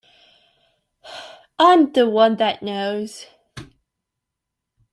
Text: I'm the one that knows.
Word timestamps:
I'm 1.59 1.93
the 1.93 2.09
one 2.09 2.37
that 2.37 2.63
knows. 2.63 3.27